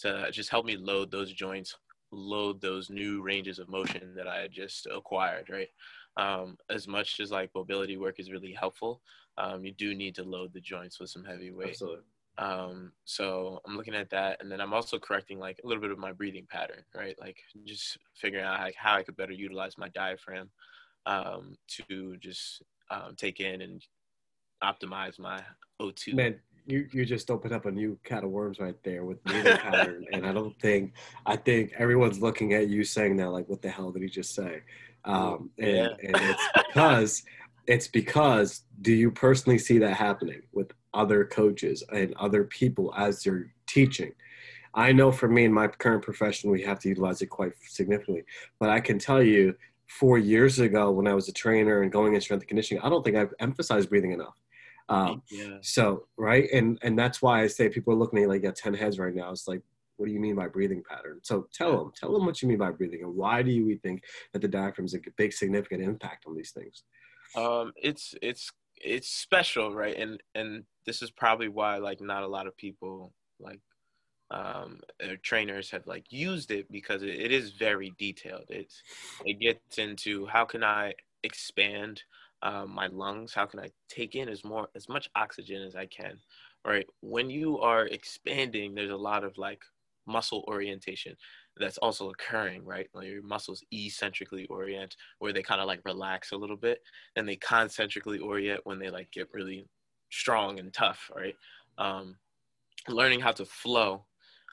[0.00, 1.76] to just help me load those joints,
[2.10, 5.68] load those new ranges of motion that I had just acquired, right?
[6.16, 9.00] Um, as much as like mobility work is really helpful,
[9.38, 11.70] um, you do need to load the joints with some heavy weight.
[11.70, 12.00] Absolutely.
[12.38, 15.92] Um, so I'm looking at that, and then I'm also correcting like a little bit
[15.92, 17.16] of my breathing pattern, right?
[17.20, 20.50] Like just figuring out like how I could better utilize my diaphragm
[21.06, 23.80] um, to just um, take in and
[24.62, 25.40] optimize my
[25.80, 26.14] O2.
[26.14, 29.56] Man, you you just opened up a new cat of worms right there with breathing
[29.56, 30.92] pattern, and I don't think
[31.24, 34.34] I think everyone's looking at you saying that like, what the hell did he just
[34.34, 34.62] say?
[35.04, 35.88] Um, and, yeah.
[36.02, 37.22] and it's because
[37.66, 43.22] it's because do you personally see that happening with other coaches and other people as
[43.22, 44.12] they're teaching?
[44.74, 48.24] I know for me in my current profession, we have to utilize it quite significantly,
[48.58, 49.54] but I can tell you
[49.88, 52.88] four years ago when I was a trainer and going in strength and conditioning, I
[52.88, 54.34] don't think I've emphasized breathing enough.
[54.88, 55.58] Um, yeah.
[55.62, 58.74] So right, and and that's why I say people are looking at like got ten
[58.74, 59.30] heads right now.
[59.30, 59.62] It's like,
[59.96, 61.20] what do you mean by breathing pattern?
[61.22, 64.04] So tell them, tell them what you mean by breathing, and why do you think
[64.32, 66.84] that the diaphragm is a big significant impact on these things?
[67.34, 69.96] Um, it's it's it's special, right?
[69.96, 73.60] And and this is probably why like not a lot of people like
[74.30, 74.80] um
[75.22, 78.46] trainers have like used it because it, it is very detailed.
[78.48, 78.82] It's
[79.24, 82.02] it gets into how can I expand
[82.46, 85.86] um, my lungs how can i take in as more as much oxygen as i
[85.86, 86.18] can
[86.66, 86.86] right?
[87.00, 89.62] When you are expanding there's a lot of like
[90.06, 91.16] muscle orientation
[91.56, 92.88] that's also occurring right?
[92.92, 96.80] Like your muscles eccentrically orient where they kind of like relax a little bit
[97.14, 99.66] and they concentrically orient when they like get really
[100.10, 101.36] strong and tough right?
[101.78, 102.16] Um,
[102.88, 104.04] learning how to flow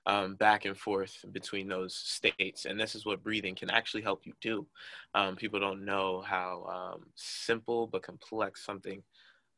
[0.06, 2.66] um, back and forth between those states.
[2.66, 4.68] And this is what breathing can actually help you do.
[5.16, 9.02] Um, people don't know how um, simple but complex something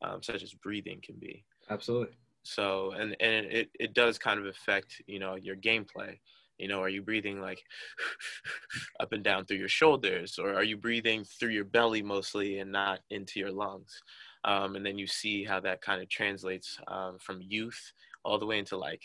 [0.02, 1.44] um, such as breathing can be.
[1.70, 2.14] Absolutely.
[2.42, 6.18] So, and, and it, it does kind of affect, you know, your gameplay.
[6.58, 7.60] You know, are you breathing like
[9.00, 12.72] up and down through your shoulders, or are you breathing through your belly mostly and
[12.72, 14.00] not into your lungs?
[14.44, 17.92] Um, and then you see how that kind of translates um, from youth
[18.24, 19.02] all the way into like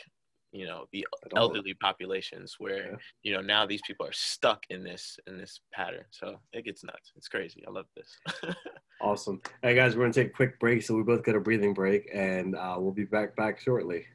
[0.51, 2.97] you know the elderly populations where yeah.
[3.23, 6.03] you know now these people are stuck in this in this pattern.
[6.11, 7.11] So it gets nuts.
[7.15, 7.63] It's crazy.
[7.67, 8.55] I love this.
[9.03, 9.41] Awesome.
[9.63, 12.07] Hey guys we're gonna take a quick break so we both get a breathing break
[12.13, 14.05] and uh, we'll be back back shortly.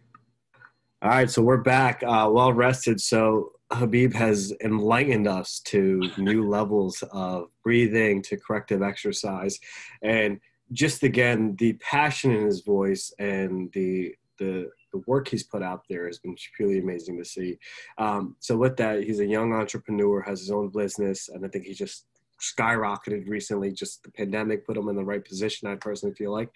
[1.03, 3.01] All right so we're back uh, well rested.
[3.01, 9.59] So habib has enlightened us to new levels of breathing to corrective exercise
[10.03, 10.39] and
[10.71, 15.83] just again the passion in his voice and the the the work he's put out
[15.89, 17.59] there has been truly amazing to see.
[17.99, 21.65] Um, so with that, he's a young entrepreneur, has his own business, and I think
[21.65, 22.07] he just
[22.41, 23.73] skyrocketed recently.
[23.73, 25.69] Just the pandemic put him in the right position.
[25.69, 26.51] I personally feel like,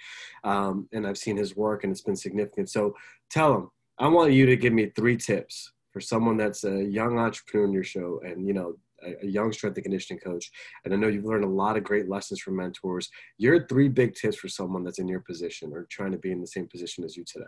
[0.44, 2.70] um, and I've seen his work, and it's been significant.
[2.70, 2.94] So
[3.31, 7.18] tell him, I want you to give me three tips for someone that's a young
[7.18, 10.50] entrepreneur in your show, and you know a, young strength and conditioning coach,
[10.85, 13.09] and I know you've learned a lot of great lessons from mentors.
[13.38, 16.40] Your three big tips for someone that's in your position or trying to be in
[16.40, 17.44] the same position as you today,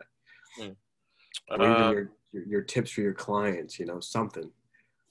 [0.59, 0.77] mm.
[1.51, 3.79] uh, your, your, your tips for your clients.
[3.79, 4.51] You know, something.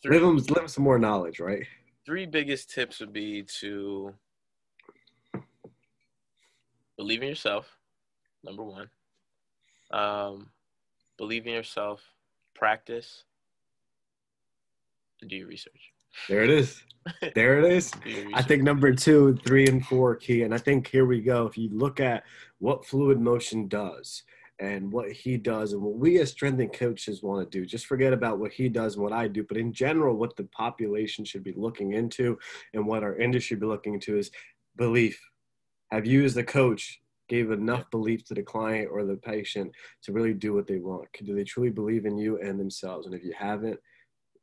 [0.03, 1.65] Three, live them, live them some more knowledge, right?
[2.05, 4.13] Three biggest tips would be to
[6.97, 7.77] believe in yourself.
[8.43, 8.89] Number one.
[9.91, 10.49] Um,
[11.17, 12.01] believe in yourself.
[12.55, 13.23] Practice
[15.21, 15.91] and do your research.
[16.27, 16.83] There it is.
[17.33, 17.91] There it is.
[18.35, 20.43] I think number two, three, and four key.
[20.43, 21.47] And I think here we go.
[21.47, 22.23] If you look at
[22.59, 24.21] what fluid motion does
[24.61, 27.87] and what he does and what we as strength and coaches want to do, just
[27.87, 29.43] forget about what he does and what I do.
[29.43, 32.37] But in general, what the population should be looking into
[32.75, 34.29] and what our industry be looking into is
[34.77, 35.19] belief.
[35.89, 39.71] Have you as the coach gave enough belief to the client or the patient
[40.03, 41.07] to really do what they want?
[41.23, 43.07] Do they truly believe in you and themselves?
[43.07, 43.79] And if you haven't,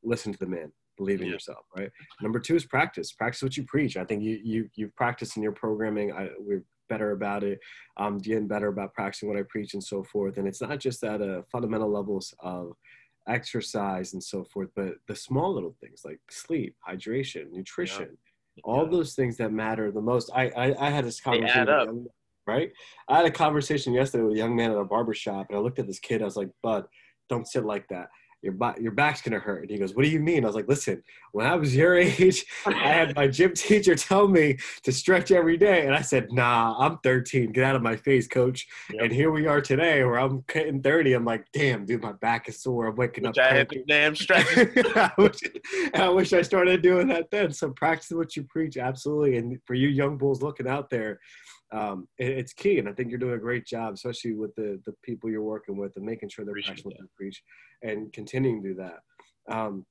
[0.03, 1.35] listen to the man believe in yeah.
[1.35, 4.95] yourself right number two is practice practice what you preach i think you you you've
[4.97, 7.59] practiced in your programming I, we're better about it
[7.97, 11.03] i'm getting better about practicing what i preach and so forth and it's not just
[11.05, 12.73] at a fundamental levels of
[13.29, 18.17] exercise and so forth but the small little things like sleep hydration nutrition
[18.57, 18.63] yeah.
[18.65, 18.91] all yeah.
[18.91, 22.07] those things that matter the most i i, I had this conversation
[22.47, 22.73] right
[23.09, 25.61] i had a conversation yesterday with a young man at a barber shop and i
[25.61, 26.87] looked at this kid i was like bud
[27.29, 28.09] don't sit like that
[28.43, 29.63] your back your back's gonna hurt.
[29.63, 30.45] And he goes, What do you mean?
[30.45, 34.29] I was like, Listen, when I was your age, I had my gym teacher tell
[34.29, 35.87] me to stretch every day.
[35.87, 37.53] And I said, Nah, I'm 13.
[37.53, 38.67] Get out of my face, coach.
[38.93, 39.05] Yep.
[39.05, 41.13] And here we are today where I'm hitting 30.
[41.13, 42.87] I'm like, damn, dude, my back is sore.
[42.87, 43.53] I'm waking Which up.
[43.53, 44.47] I had damn stretch.
[44.57, 45.41] I, wish,
[45.95, 47.53] I wish I started doing that then.
[47.53, 49.37] So practice what you preach, absolutely.
[49.37, 51.21] And for you young bulls looking out there,
[51.73, 52.79] um, it, it's key.
[52.79, 55.77] And I think you're doing a great job, especially with the the people you're working
[55.77, 57.43] with and making sure they're passionate what they preach
[57.83, 59.55] and continuing to do that.
[59.55, 59.85] Um,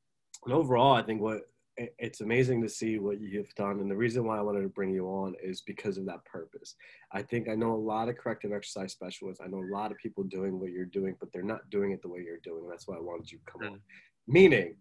[0.46, 1.42] and overall, I think what
[1.78, 3.80] it's amazing to see what you've done.
[3.80, 6.76] And the reason why I wanted to bring you on is because of that purpose.
[7.12, 9.42] I think I know a lot of corrective exercise specialists.
[9.44, 12.02] I know a lot of people doing what you're doing, but they're not doing it
[12.02, 12.68] the way you're doing.
[12.68, 13.72] That's why I wanted you to come mm.
[13.74, 13.82] on.
[14.28, 14.76] Meaning,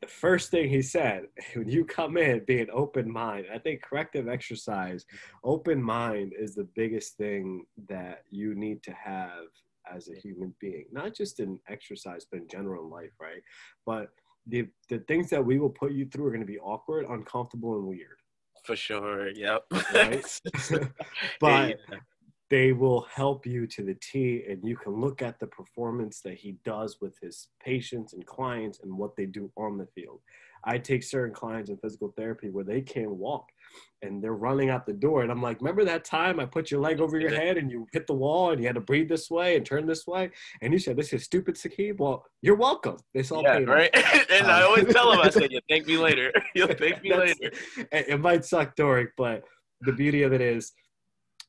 [0.00, 3.80] the first thing he said when you come in be an open mind i think
[3.82, 5.06] corrective exercise
[5.44, 9.46] open mind is the biggest thing that you need to have
[9.94, 13.42] as a human being not just in exercise but in general in life right
[13.86, 14.08] but
[14.46, 17.76] the the things that we will put you through are going to be awkward uncomfortable
[17.76, 18.18] and weird.
[18.64, 19.62] For sure yep.
[19.94, 20.40] Right?
[21.40, 21.98] But yeah
[22.52, 26.34] they will help you to the T, and you can look at the performance that
[26.34, 30.20] he does with his patients and clients and what they do on the field.
[30.62, 33.46] I take certain clients in physical therapy where they can't walk
[34.02, 35.22] and they're running out the door.
[35.22, 37.86] And I'm like, remember that time I put your leg over your head and you
[37.90, 40.30] hit the wall and you had to breathe this way and turn this way?
[40.60, 42.00] And you said, This is stupid, Sakib.
[42.00, 42.98] Well, you're welcome.
[43.14, 43.90] It's all yeah, right.
[44.30, 46.30] and um, I always tell them, I said, You'll thank me later.
[46.54, 47.50] You'll thank me later.
[47.90, 49.42] It might suck, Doric, but
[49.80, 50.72] the beauty of it is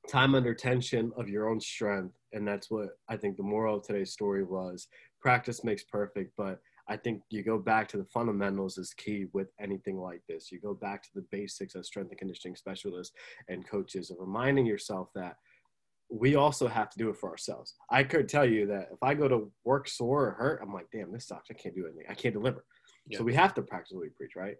[0.10, 2.16] time under tension of your own strength.
[2.34, 4.88] And that's what I think the moral of today's story was.
[5.22, 9.48] Practice makes perfect, but I think you go back to the fundamentals is key with
[9.60, 10.52] anything like this.
[10.52, 13.16] You go back to the basics as strength and conditioning specialists
[13.48, 15.38] and coaches of reminding yourself that
[16.10, 17.76] we also have to do it for ourselves.
[17.90, 20.88] I could tell you that if I go to work sore or hurt, I'm like,
[20.92, 21.50] damn, this sucks.
[21.50, 22.06] I can't do anything.
[22.10, 22.66] I can't deliver.
[23.08, 23.18] Yeah.
[23.20, 24.58] So we have to practice what we preach, right?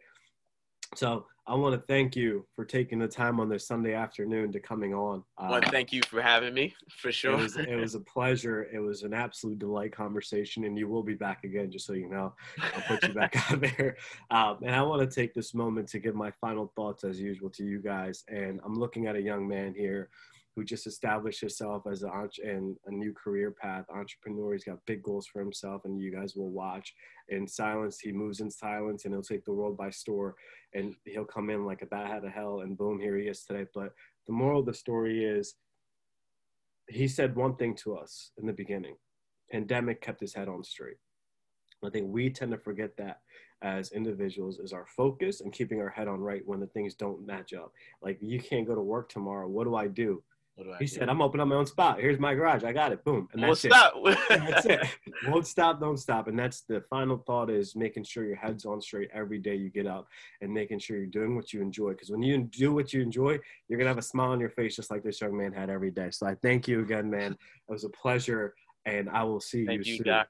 [0.96, 4.62] So I want to thank you for taking the time on this Sunday afternoon to
[4.62, 5.24] coming on.
[5.38, 7.34] Uh, well, thank you for having me, for sure.
[7.34, 8.70] It was, it was, a pleasure.
[8.72, 12.08] It was an absolute delight conversation, and you will be back again, just so you
[12.08, 12.34] know.
[12.62, 13.98] I'll put you back out there.
[14.32, 17.50] Um, and I want to take this moment to give my final thoughts, as usual,
[17.52, 18.24] to you guys.
[18.30, 20.10] And I'm looking at a young man here
[20.56, 24.54] who just established himself as an and a new career path entrepreneur.
[24.54, 26.94] He's got big goals for himself, and you guys will watch
[27.30, 28.00] in silence.
[28.00, 30.36] He moves in silence, and he'll take the world by store.
[30.74, 33.44] And he'll come in like a bat out of hell, and boom, here he is
[33.44, 33.66] today.
[33.74, 33.94] But
[34.28, 35.56] the moral of the story is,
[36.88, 38.96] he said one thing to us in the beginning.
[39.52, 40.98] Pandemic kept his head on straight.
[41.86, 43.20] I think we tend to forget that
[43.62, 47.26] as individuals is our focus and keeping our head on right when the things don't
[47.26, 47.72] match up.
[48.02, 49.48] Like you can't go to work tomorrow.
[49.48, 50.22] What do I do?
[50.80, 52.00] He said, "I'm opening up my own spot.
[52.00, 52.64] Here's my garage.
[52.64, 53.04] I got it.
[53.04, 53.72] Boom, and that's Won't it.
[53.72, 54.30] Stop.
[54.30, 54.82] that's it.
[55.28, 55.80] Won't stop.
[55.80, 56.28] Don't stop.
[56.28, 59.70] And that's the final thought: is making sure your head's on straight every day you
[59.70, 60.08] get up,
[60.42, 61.90] and making sure you're doing what you enjoy.
[61.90, 64.76] Because when you do what you enjoy, you're gonna have a smile on your face,
[64.76, 66.10] just like this young man had every day.
[66.12, 67.32] So I thank you again, man.
[67.32, 68.54] It was a pleasure,
[68.86, 70.08] and I will see thank you, you soon.
[70.08, 70.28] Doc.